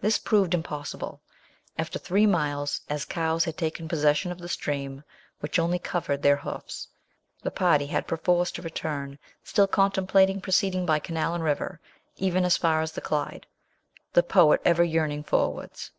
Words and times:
This 0.00 0.18
proved 0.18 0.54
impossible. 0.54 1.22
After 1.78 1.96
three 1.96 2.26
miles, 2.26 2.80
as 2.90 3.04
cows 3.04 3.44
had 3.44 3.56
taken 3.56 3.86
possession 3.86 4.32
of 4.32 4.40
the 4.40 4.48
stream, 4.48 5.04
which 5.38 5.56
only 5.56 5.78
covered 5.78 6.20
their 6.20 6.34
hoofs, 6.38 6.88
the 7.44 7.50
party 7.52 7.86
had 7.86 8.08
perforce 8.08 8.50
to 8.58 8.62
return, 8.62 9.20
still 9.44 9.68
con 9.68 9.92
templating 9.92 10.42
proceeding 10.42 10.84
by 10.84 10.98
canal 10.98 11.32
and 11.36 11.44
river, 11.44 11.80
even 12.16 12.44
as 12.44 12.56
far 12.56 12.82
as 12.82 12.90
the 12.90 13.00
Clyde, 13.00 13.46
the 14.14 14.24
poet 14.24 14.60
ever 14.64 14.82
yearning 14.82 15.22
forwards. 15.22 15.92